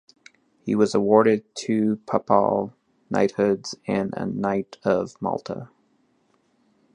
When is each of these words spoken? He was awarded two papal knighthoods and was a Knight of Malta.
He 0.65 0.73
was 0.73 0.95
awarded 0.95 1.43
two 1.53 1.97
papal 2.09 2.73
knighthoods 3.11 3.75
and 3.85 4.09
was 4.17 4.23
a 4.23 4.25
Knight 4.25 4.77
of 4.83 5.15
Malta. 5.21 5.69